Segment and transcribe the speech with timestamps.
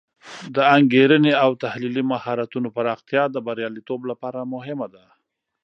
[0.55, 5.05] د انګیرنې او تحلیلي مهارتونو پراختیا د بریالیتوب لپاره مهمه ده.